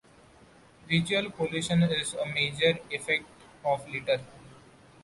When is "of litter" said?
3.63-4.19